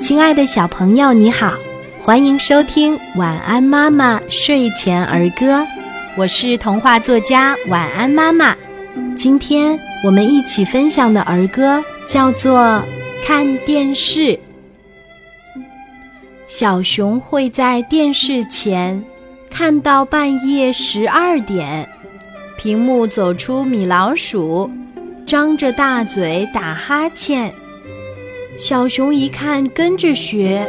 [0.00, 1.54] 亲爱的小朋友，你好，
[2.00, 5.60] 欢迎收听《晚安妈妈睡前儿歌》，
[6.16, 8.56] 我是童话作家晚安妈妈。
[9.16, 12.60] 今天我们一起分享的儿歌叫做
[13.24, 14.20] 《看电视》。
[16.48, 19.02] 小熊会在电视前
[19.48, 21.88] 看到半夜十二点，
[22.58, 24.70] 屏幕走出米老鼠，
[25.24, 27.54] 张着大嘴打哈欠。
[28.56, 30.68] 小熊一看，跟着学，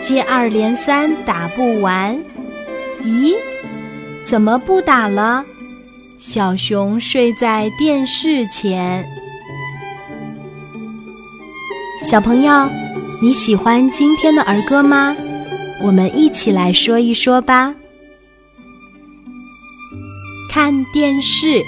[0.00, 2.16] 接二连三打不完。
[3.02, 3.34] 咦，
[4.24, 5.44] 怎么不打了？
[6.18, 9.04] 小熊睡在电视前。
[12.02, 12.70] 小朋友，
[13.20, 15.16] 你喜欢今天的儿歌吗？
[15.82, 17.74] 我们一起来说一说吧。
[20.48, 21.60] 看电视，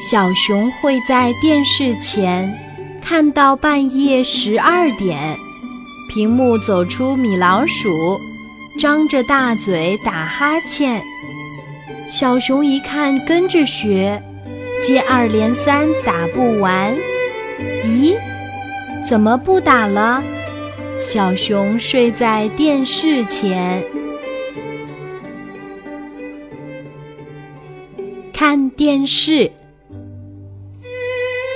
[0.00, 2.69] 小熊会在电视前。
[3.02, 5.36] 看到半夜十二点，
[6.08, 8.18] 屏幕走出米老鼠，
[8.78, 11.02] 张着大嘴打哈欠。
[12.08, 14.22] 小熊一看，跟着学，
[14.80, 16.96] 接二连三打不完。
[17.84, 18.16] 咦，
[19.08, 20.22] 怎么不打了？
[20.98, 23.82] 小熊睡在电视前，
[28.32, 29.50] 看电视。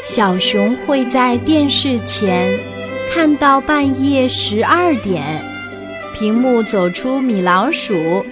[0.05, 2.61] 小熊会在电视前
[3.11, 5.43] 看到半夜十二点，
[6.15, 8.25] 屏幕走出米老鼠，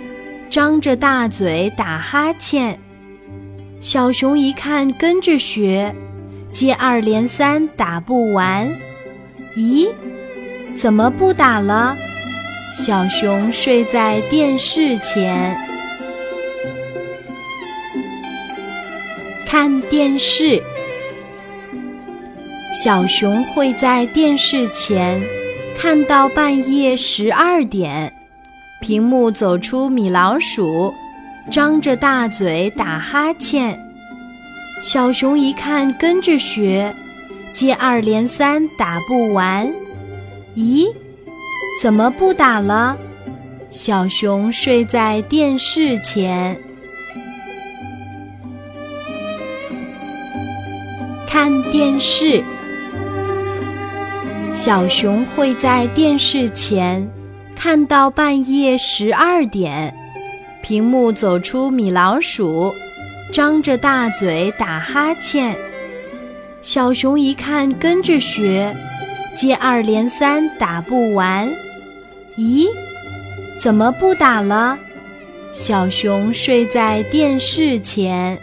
[0.51, 2.79] 张着大嘴打哈欠。
[3.81, 5.95] 小熊一看，跟着学，
[6.53, 8.71] 接二连三打不完。
[9.57, 9.89] 咦，
[10.77, 11.97] 怎么不打了？
[12.77, 15.59] 小熊睡在电视前，
[19.47, 20.63] 看电视。
[22.73, 25.23] 小熊会在电视前
[25.77, 28.11] 看到半夜十二点，
[28.81, 30.95] 屏幕走出米老鼠，
[31.51, 33.79] 张着大嘴打哈欠。
[34.83, 36.95] 小熊一看，跟着学，
[37.53, 39.71] 接二连三打不完。
[40.57, 40.91] 咦，
[41.83, 42.97] 怎么不打了？
[43.69, 46.59] 小熊睡在电视前，
[51.29, 52.43] 看电视。
[54.55, 57.11] 小熊会在电视前
[57.57, 59.93] 看到半夜十二点，
[60.63, 62.75] 屏幕走出米老鼠，
[63.33, 65.57] 张着大嘴打哈欠。
[66.61, 68.77] 小熊一看，跟着学，
[69.35, 71.51] 接二连三打不完。
[72.37, 72.67] 咦，
[73.59, 74.79] 怎么不打了？
[75.51, 78.39] 小熊睡在电视前。